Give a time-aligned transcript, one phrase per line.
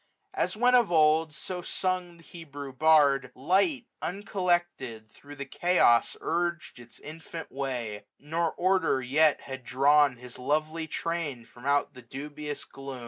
[0.33, 6.17] As when of old Cso sung the Hebrew Bard) 730 Light, uncollected, thro* the chaos
[6.21, 12.01] urg*d Its infant way; nor Order yet had drawn His lovely train from out the
[12.01, 12.99] dubious gloom.